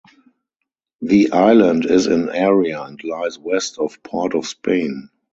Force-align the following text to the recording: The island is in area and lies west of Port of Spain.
The 1.03 1.31
island 1.31 1.85
is 1.85 2.07
in 2.07 2.27
area 2.31 2.81
and 2.81 2.99
lies 3.03 3.37
west 3.37 3.77
of 3.77 4.01
Port 4.01 4.33
of 4.33 4.47
Spain. 4.47 5.11